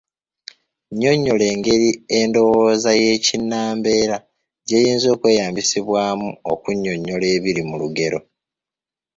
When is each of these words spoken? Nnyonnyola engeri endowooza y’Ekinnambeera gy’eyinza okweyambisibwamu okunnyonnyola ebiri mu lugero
Nnyonnyola 0.89 1.43
engeri 1.53 1.89
endowooza 2.19 2.89
y’Ekinnambeera 3.01 4.17
gy’eyinza 4.67 5.07
okweyambisibwamu 5.15 6.29
okunnyonnyola 6.53 7.25
ebiri 7.35 7.61
mu 7.69 7.75
lugero 7.81 8.19